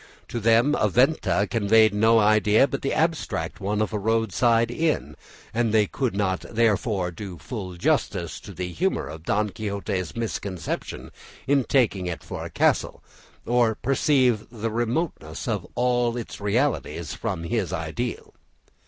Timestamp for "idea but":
2.17-2.81